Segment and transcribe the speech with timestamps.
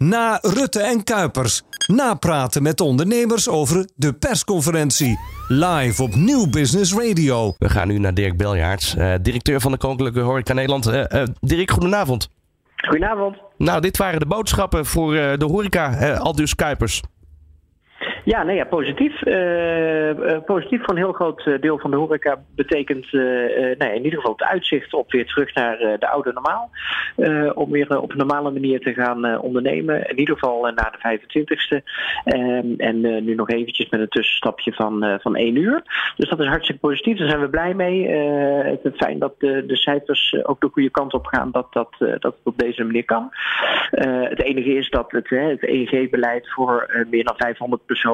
[0.00, 1.62] Na Rutte en Kuipers.
[1.86, 5.18] Napraten met de ondernemers over de persconferentie.
[5.48, 7.54] Live op Nieuw Business Radio.
[7.58, 10.88] We gaan nu naar Dirk Beljaarts, uh, directeur van de Koninklijke Horeca Nederland.
[10.88, 12.30] Uh, uh, Dirk, goedenavond.
[12.76, 13.36] Goedenavond.
[13.56, 17.02] Nou, dit waren de boodschappen voor de horeca, Aldus Kuipers.
[18.24, 19.26] Ja, nee, ja, positief.
[19.26, 24.04] Uh, uh, positief voor een heel groot uh, deel van de horeca betekent nee, in
[24.04, 26.70] ieder geval het uitzicht op weer terug naar de oude normaal.
[27.54, 30.08] om weer op een normale manier te gaan ondernemen.
[30.08, 31.82] In ieder geval na de 25ste.
[32.24, 35.82] Ehm, en nu nog eventjes met een tussenstapje van, van één uur.
[36.16, 37.18] Dus dat is hartstikke positief.
[37.18, 38.08] Daar zijn we blij mee.
[38.64, 41.50] het is fijn dat de, de cijfers ook de goede kant op gaan.
[41.50, 43.28] Dat, dat, dat het op deze manier kan.
[43.90, 48.09] het enige is dat het, het EEG-beleid voor meer dan 500 personen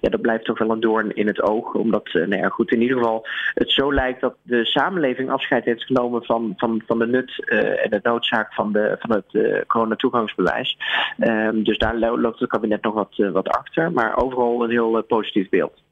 [0.00, 1.74] ja, dat blijft toch wel een doorn in het oog.
[1.74, 5.64] Omdat, uh, nou ja, goed, in ieder geval het zo lijkt dat de samenleving afscheid
[5.64, 9.32] heeft genomen van, van, van de nut uh, en de noodzaak van, de, van het
[9.32, 10.78] uh, coronatoegangsbewijs.
[11.18, 13.92] Um, dus daar loopt het kabinet nog wat, wat achter.
[13.92, 15.84] Maar overal een heel positief beeld.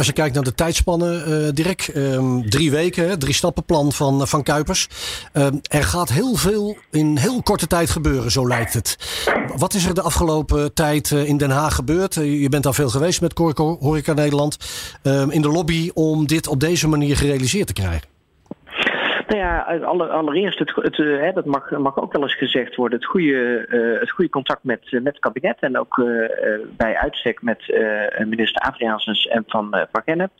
[0.00, 4.42] Als je kijkt naar de tijdspannen, uh, Dirk, um, drie weken, drie stappenplan van, van
[4.42, 4.88] Kuipers.
[5.32, 8.96] Um, er gaat heel veel in heel korte tijd gebeuren, zo lijkt het.
[9.56, 12.14] Wat is er de afgelopen tijd uh, in Den Haag gebeurd?
[12.14, 14.56] Je bent al veel geweest met Horeca Nederland.
[15.02, 18.19] Um, in de lobby om dit op deze manier gerealiseerd te krijgen.
[19.30, 19.60] Nou ja,
[19.92, 24.00] allereerst, het, het, hè, dat mag, mag ook wel eens gezegd worden, het goede, uh,
[24.00, 26.28] het goede contact met, met het kabinet en ook uh,
[26.76, 30.30] bij uitstek met uh, minister Adriaansens en van Gennep.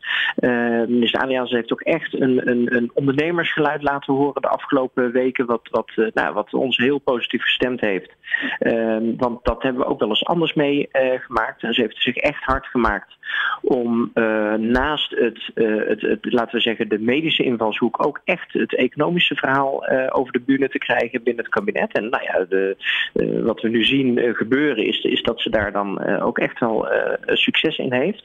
[0.89, 5.69] minister Adriaansens heeft ook echt een, een, een, ondernemersgeluid laten horen de afgelopen weken, wat,
[5.71, 8.13] wat, nou, wat ons heel positief gestemd heeft.
[8.59, 12.17] Ehm, want dat hebben we ook wel eens anders mee gemaakt en ze heeft zich
[12.17, 13.19] echt hard gemaakt
[13.63, 14.11] om
[14.57, 20.07] naast het, het, laten we zeggen, de medische invalshoek ook echt het economische verhaal uh,
[20.11, 21.93] over de bühne te krijgen binnen het kabinet.
[21.93, 22.77] En nou ja, de,
[23.15, 26.59] uh, wat we nu zien uh, gebeuren is, is dat ze daar dan ook echt
[26.59, 26.89] wel
[27.27, 28.25] succes in heeft.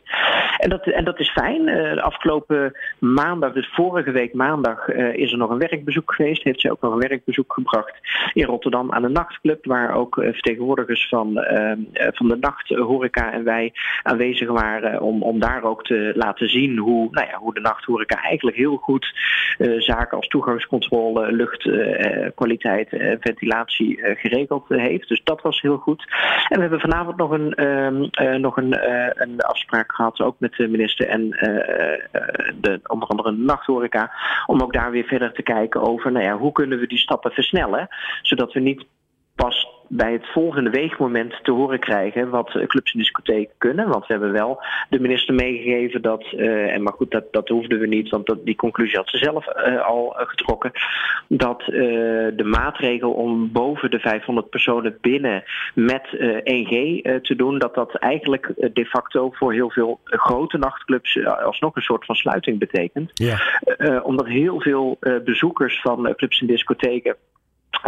[0.58, 1.66] En dat, en dat is fijn.
[1.66, 6.44] de afgelopen maandag, dus vorige week maandag, is er nog een werkbezoek geweest.
[6.44, 7.94] Heeft zij ook nog een werkbezoek gebracht
[8.34, 11.34] in Rotterdam aan een nachtclub, waar ook vertegenwoordigers van,
[11.94, 17.08] van de nachthoreca en wij aanwezig waren om, om daar ook te laten zien hoe,
[17.12, 19.14] nou ja, hoe de nachthoreca eigenlijk heel goed
[19.78, 25.08] zaken als toegang toegangscontrole, luchtkwaliteit en eh, ventilatie eh, geregeld heeft.
[25.08, 26.06] Dus dat was heel goed.
[26.50, 28.78] En we hebben vanavond nog een, ehm, nog een,
[29.22, 31.30] een afspraak gehad, ook met de minister en
[32.62, 34.12] de, onder andere de nachthoreca,
[34.46, 37.32] om ook daar weer verder te kijken over nou ja, hoe kunnen we die stappen
[37.32, 37.88] versnellen,
[38.22, 38.86] zodat we niet
[39.36, 43.88] pas bij het volgende weegmoment te horen krijgen wat clubs en discotheken kunnen.
[43.88, 47.80] Want we hebben wel de minister meegegeven dat, uh, en maar goed, dat, dat hoefden
[47.80, 50.72] we niet, want dat, die conclusie had ze zelf uh, al getrokken,
[51.28, 51.76] dat uh,
[52.36, 56.08] de maatregel om boven de 500 personen binnen met
[56.40, 56.76] 1G
[57.22, 62.06] te doen, dat dat eigenlijk de facto voor heel veel grote nachtclubs alsnog een soort
[62.06, 63.12] van sluiting betekent.
[63.14, 63.40] Ja.
[64.04, 67.16] omdat heel veel bezoekers van clubs en discotheken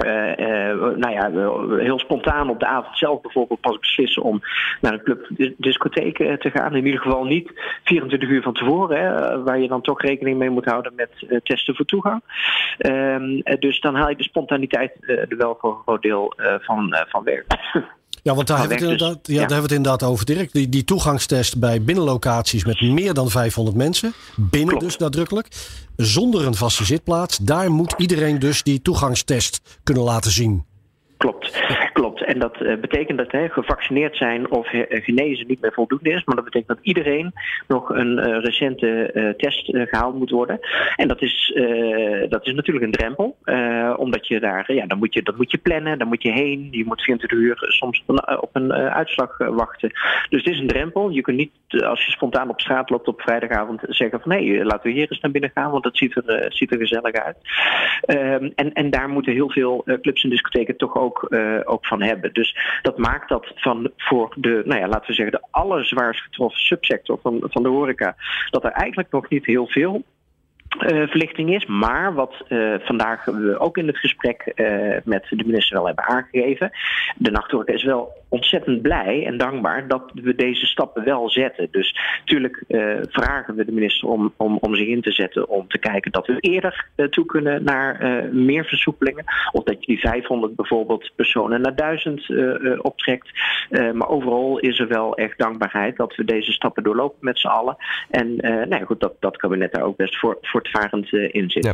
[0.06, 1.32] uh, uh, nou ja,
[1.78, 4.42] heel spontaan op de avond zelf bijvoorbeeld pas beslissen om
[4.82, 5.28] naar een club
[5.58, 6.76] discotheek te gaan.
[6.76, 7.52] In ieder geval niet
[7.84, 11.76] 24 uur van tevoren, hè, waar je dan toch rekening mee moet houden met testen
[11.76, 12.22] voor toegang.
[12.78, 17.24] Ehm, dus dan haal je de spontaniteit er wel voor een groot deel van, van
[17.24, 17.44] weg.
[18.28, 19.40] Ja, want daar, hebben we, het inderdaad, ja, ja.
[19.40, 20.52] daar hebben we het inderdaad over, Dirk.
[20.54, 24.14] Die, die toegangstest bij binnenlocaties met meer dan 500 mensen.
[24.36, 24.84] Binnen Klopt.
[24.84, 25.48] dus nadrukkelijk.
[25.96, 27.38] Zonder een vaste zitplaats.
[27.38, 30.66] Daar moet iedereen dus die toegangstest kunnen laten zien.
[31.18, 31.37] Klopt.
[31.94, 32.24] Klopt.
[32.24, 36.24] En dat uh, betekent dat hè, gevaccineerd zijn of genezen niet meer voldoende is.
[36.24, 37.34] Maar dat betekent dat iedereen
[37.68, 40.60] nog een uh, recente test gehaald moet worden.
[40.96, 41.54] En dat is,
[42.30, 43.38] dat is natuurlijk een drempel.
[43.98, 46.68] omdat je daar, ja, dan moet je, dat moet je plannen, dan moet je heen.
[46.72, 48.04] Je moet 24 uur soms
[48.40, 49.92] op een, uitslag wachten.
[50.30, 51.10] Dus het is een drempel.
[51.10, 54.84] Je kunt niet, als je spontaan op straat loopt op vrijdagavond, zeggen van hey, laten
[54.84, 57.38] we hier eens naar binnen gaan, want dat ziet er, ziet er gezellig uit.
[58.02, 61.26] Ehm, en, en daar moeten heel veel clubs en discotheken toch ook,
[61.66, 62.34] ook van hebben.
[62.34, 66.62] Dus dat maakt dat van voor de, nou ja, laten we zeggen, de allerzwaarst getroffen
[66.62, 68.16] subsector van, van de horeca,
[68.50, 70.04] dat er eigenlijk nog niet heel veel
[70.80, 71.66] uh, verlichting is.
[71.66, 74.52] Maar wat uh, vandaag we ook in het gesprek
[75.04, 76.72] met de minister wel hebben aangegeven.
[77.16, 81.68] De nachthoreca is wel ontzettend blij en dankbaar dat we deze stappen wel zetten.
[81.72, 82.64] Dus natuurlijk
[83.10, 86.28] vragen we de minister om, om, om zich in te zetten om te kijken dat
[86.28, 89.24] we eerder toe kunnen naar meer versoepelingen.
[89.52, 92.30] Of dat je die 500 bijvoorbeeld personen naar 1000
[92.82, 93.30] optrekt.
[93.70, 97.76] maar overal is er wel echt dankbaarheid dat we deze stappen doorlopen met z'n allen.
[98.10, 98.36] En
[98.70, 101.66] nou goed, dat, dat kabinet daar ook best voor, voor voortvarend in zit.
[101.66, 101.74] Ja.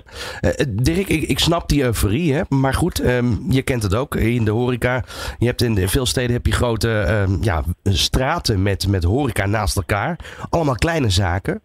[0.69, 2.41] Dirk, ik, ik, snap die euforie, hè?
[2.49, 5.03] maar goed, um, je kent het ook in de horeca.
[5.37, 10.19] Je hebt in veel steden je grote ehm, ja, straten met, met horeca naast elkaar.
[10.49, 11.61] Allemaal kleine zaken.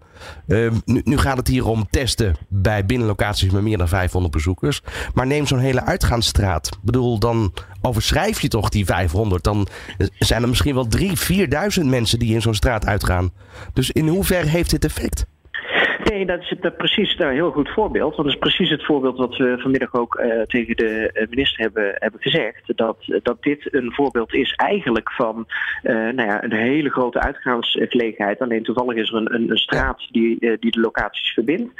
[0.47, 4.83] Ehm, nu, nu gaat het hier om testen bij binnenlocaties met meer dan 500 bezoekers.
[5.15, 6.67] Maar neem zo'n hele uitgaansstraat.
[6.67, 9.45] Ik bedoel, dan overschrijf je toch die 500.
[9.45, 9.69] Dan
[10.19, 11.05] zijn er misschien wel 3.000,
[11.81, 13.31] 4.000 mensen die in zo'n straat uitgaan.
[13.73, 15.27] Dus in hoeverre heeft dit effect?
[16.11, 18.17] Nee, dat is het, precies een heel goed voorbeeld.
[18.17, 21.61] Want dat is precies het voorbeeld wat we vanmiddag ook uh, tegen de eh, minister
[21.61, 22.77] hebben, hebben gezegd.
[22.77, 25.47] Dat, dat dit een voorbeeld is eigenlijk van
[25.83, 28.41] uh, nou ja, een hele grote uitgaansgelegenheid.
[28.41, 31.73] Alleen toevallig is er een, een, straat die, die de locaties verbindt.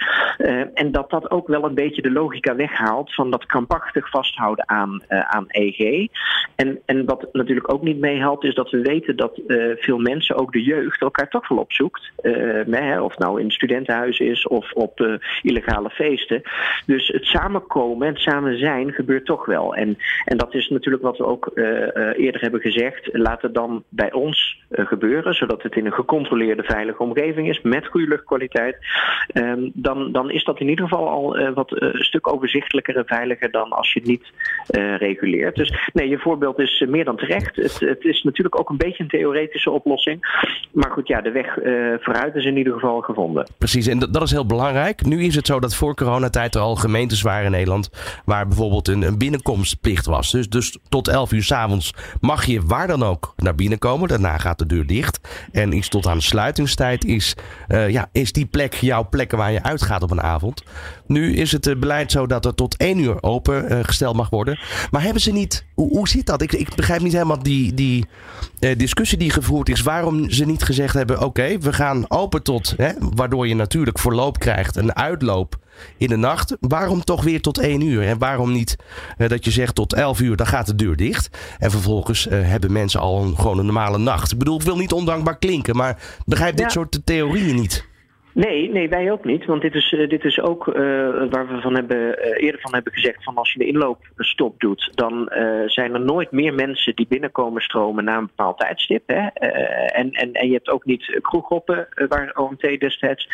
[0.75, 5.03] en dat dat ook wel een beetje de logica weghaalt van dat krampachtig vasthouden aan,
[5.09, 6.09] aan EG.
[6.57, 9.41] En, en wat natuurlijk ook niet meehelpt is dat we weten dat
[9.77, 12.13] veel mensen, ook de jeugd, elkaar toch wel opzoekt.
[13.01, 16.43] Of nou in studentenhuizen is of op illegale feesten.
[16.87, 19.75] Dus het samenkomen en het samen zijn gebeurt toch wel.
[19.75, 23.09] En, en dat is natuurlijk wat we ook uh, uh, eerder hebben gezegd.
[23.13, 27.87] Laat het dan bij ons gebeuren, zodat het in een gecontroleerde veilige omgeving is met
[27.87, 28.77] goede luchtkwaliteit.
[29.35, 33.51] Um, dan, dan is dat in ieder geval al wat een stuk overzichtelijker en veiliger
[33.51, 34.33] dan als je het niet
[34.99, 35.57] reguleert.
[35.57, 37.57] Dus nee, je voorbeeld is meer dan terecht.
[37.57, 40.47] Het, het, is natuurlijk ook een beetje een theoretische oplossing.
[40.73, 41.55] Maar goed, ja, de weg
[42.01, 43.47] vooruit is in ieder geval gevonden.
[43.59, 45.05] Precies, dat is heel belangrijk.
[45.05, 47.91] Nu is het zo dat voor coronatijd er al gemeentes waren in Nederland
[48.25, 50.31] waar bijvoorbeeld een, binnenkomstplicht was.
[50.31, 54.09] Dus, dus tot 11 uur s'avonds mag je waar dan ook naar binnen komen.
[54.09, 55.21] Daarna gaat de deur dicht.
[55.53, 57.35] En iets tot aan sluitingstijd is,
[57.69, 60.63] uh, ja, is die plek jouw plek waar je uitgaat op een avond.
[61.07, 64.31] Nu is het uh, beleid zo dat er tot 1 uur open uh, gesteld mag
[64.31, 64.59] worden.
[64.91, 65.67] Maar hebben ze niet.
[65.75, 66.43] Hoe, hoe zit dat?
[66.43, 68.07] Ik, ik begrijp niet helemaal die, die
[68.59, 69.83] discussie die gevoerd is.
[69.83, 72.75] Waarom ze niet gezegd hebben: oké, we gaan open tot.
[72.77, 75.59] Hè, waardoor je natuurlijk verloop krijgt, een uitloop
[75.97, 76.57] in de nacht.
[76.61, 78.07] Waarom toch weer tot 1 uur?
[78.07, 78.77] En waarom niet
[79.19, 81.29] uh, dat je zegt tot 11 uur, dan gaat de deur dicht.
[81.59, 84.33] En vervolgens uh, hebben mensen al een, gewoon een normale nacht.
[84.33, 87.88] Ik bedoel, ik wil niet ondankbaar klinken, maar begrijp dit soort theorieën niet.
[88.39, 89.45] Nee, nee, wij ook niet.
[89.45, 90.75] Want dit is, uh, dit is ook uh,
[91.31, 94.91] waar we van hebben, uh, eerder van hebben gezegd: van als je de inloopstop doet,
[94.95, 95.31] dan
[95.67, 99.03] zijn er nooit meer mensen die binnenkomen stromen na een bepaald tijdstip.
[99.07, 99.27] Hè?
[99.27, 103.29] en, en, en je hebt ook niet kroeggroppen waar OMT destijds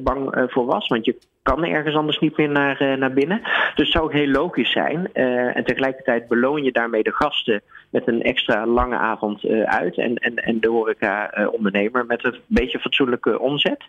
[0.00, 0.86] bang voor was.
[0.86, 3.40] Want je kan ergens anders niet meer naar, naar binnen.
[3.42, 5.12] Dus het zou heel logisch zijn.
[5.12, 9.96] en tegelijkertijd beloon je daarmee de gasten met een extra lange avond uit.
[9.96, 13.84] En, en, en de horeca-ondernemer met een beetje fatsoenlijke omzet.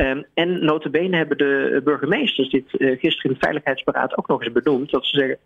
[0.00, 4.90] Um, en notabene hebben de burgemeesters dit gisteren in het Veiligheidsberaad ook nog eens benoemd.
[4.90, 5.38] Dat ze zeggen,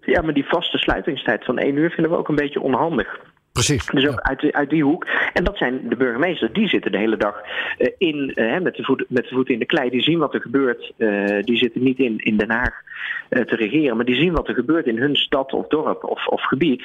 [0.00, 3.20] ja, maar die vaste sluitingstijd van één uur vinden we ook een beetje onhandig.
[3.52, 3.86] Precies.
[3.86, 5.06] Dus ook uit, die, uit die hoek.
[5.32, 6.52] En dat zijn de burgemeesters.
[6.52, 7.34] Die zitten de hele dag
[7.78, 9.90] uh, in, uh, met, de voet, met de voeten in de klei.
[9.90, 10.92] Die zien wat er gebeurt.
[10.96, 12.82] Uh, die zitten niet in, in Den Haag
[13.28, 13.96] te regeren.
[13.96, 16.84] Maar die zien wat er gebeurt in hun stad of dorp of, of gebied.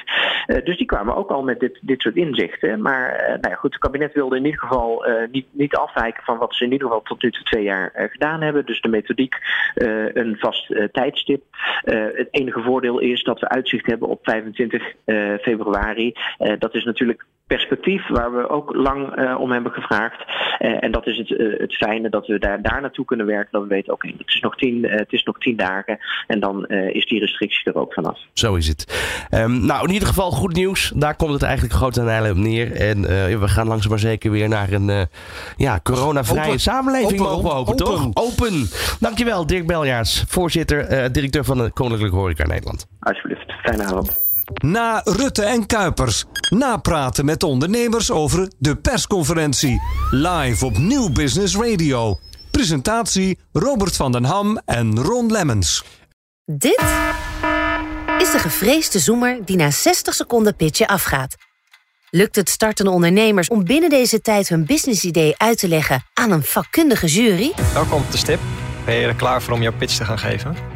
[0.64, 2.82] dus die kwamen ook al met dit, dit soort inzichten.
[2.82, 6.54] Maar nou ja, goed, het kabinet wilde in ieder geval niet, niet afwijken van wat
[6.54, 8.66] ze in ieder geval tot nu toe twee jaar gedaan hebben.
[8.66, 9.34] Dus de methodiek,
[9.74, 11.42] een vast tijdstip.
[12.14, 14.92] het enige voordeel is dat we uitzicht hebben op 25
[15.40, 16.14] februari
[16.58, 20.24] dat is natuurlijk perspectief waar we ook lang uh, om hebben gevraagd.
[20.58, 23.48] Uh, en dat is het, uh, het fijne dat we daar, daar naartoe kunnen werken.
[23.50, 25.98] Dat we weten, oké, okay, het, is nog tien, het is nog tien dagen.
[26.26, 28.18] En dan is die restrictie er ook vanaf.
[28.32, 28.84] Zo is het.
[29.30, 30.92] Um, nou, in ieder geval goed nieuws.
[30.94, 32.72] Daar komt het eigenlijk groot en op neer.
[32.72, 33.02] En
[33.40, 35.08] we gaan langzaam maar zeker weer naar een
[35.56, 36.60] ja, coronavrije open.
[36.60, 37.84] samenleving open, mogen we hopen, open.
[37.84, 38.10] toch?
[38.14, 38.68] Open.
[39.00, 42.86] Dankjewel, Dirk Beljaars, voorzitter, directeur van de Koninklijke Horeca Nederland.
[43.00, 43.52] Alsjeblieft.
[43.62, 44.25] Fijne avond.
[44.54, 46.24] Na Rutte en Kuipers.
[46.50, 49.82] Napraten met ondernemers over de persconferentie.
[50.10, 52.18] Live op Nieuw Business Radio.
[52.50, 55.84] Presentatie Robert van den Ham en Ron Lemmens.
[56.44, 56.82] Dit
[58.18, 61.34] is de gevreesde zoemer die na 60 seconden pitchen afgaat.
[62.10, 66.42] Lukt het startende ondernemers om binnen deze tijd hun businessidee uit te leggen aan een
[66.42, 67.52] vakkundige jury?
[67.72, 68.40] Welkom op de stip.
[68.84, 70.75] Ben je er klaar voor om jouw pitch te gaan geven?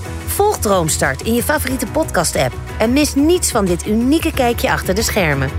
[0.41, 5.01] Volg Droomstart in je favoriete podcast-app en mis niets van dit unieke kijkje achter de
[5.01, 5.49] schermen.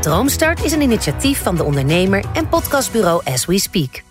[0.00, 4.05] Droomstart is een initiatief van de ondernemer en podcastbureau As We Speak.